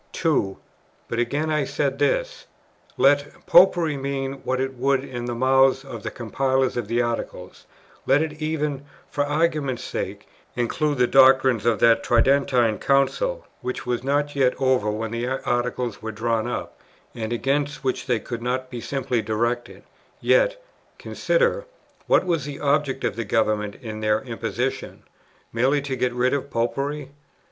[0.13, 0.57] 2.
[1.07, 2.47] But again I said this:
[2.97, 7.67] let "Popery" mean what it would in the mouths of the compilers of the Articles,
[8.07, 14.03] let it even, for argument's sake, include the doctrines of that Tridentine Council, which was
[14.03, 16.79] not yet over when the Articles were drawn up,
[17.13, 19.83] and against which they could not be simply directed,
[20.19, 20.59] yet,
[20.97, 21.65] consider,
[22.07, 25.03] what was the object of the Government in their imposition?
[25.53, 27.11] merely to get rid of "Popery?"